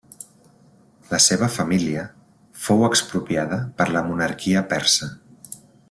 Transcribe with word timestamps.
La 1.11 1.19
seva 1.25 1.49
família 1.57 2.05
fou 2.63 2.81
expropiada 2.89 3.61
per 3.83 3.91
la 3.97 4.07
monarquia 4.11 4.65
persa. 4.75 5.13